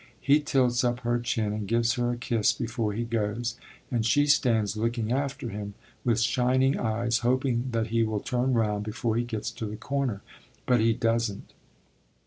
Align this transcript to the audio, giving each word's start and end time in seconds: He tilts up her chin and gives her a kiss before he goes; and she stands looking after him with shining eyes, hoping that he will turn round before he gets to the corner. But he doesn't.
He 0.19 0.39
tilts 0.39 0.83
up 0.83 1.01
her 1.01 1.19
chin 1.19 1.53
and 1.53 1.67
gives 1.67 1.93
her 1.93 2.11
a 2.11 2.17
kiss 2.17 2.53
before 2.53 2.93
he 2.93 3.03
goes; 3.03 3.55
and 3.91 4.03
she 4.03 4.25
stands 4.25 4.75
looking 4.75 5.11
after 5.11 5.49
him 5.49 5.75
with 6.03 6.19
shining 6.21 6.75
eyes, 6.79 7.19
hoping 7.19 7.69
that 7.69 7.89
he 7.93 8.01
will 8.01 8.19
turn 8.19 8.55
round 8.55 8.83
before 8.83 9.15
he 9.15 9.23
gets 9.23 9.51
to 9.51 9.67
the 9.67 9.77
corner. 9.77 10.23
But 10.65 10.79
he 10.79 10.93
doesn't. 10.93 11.53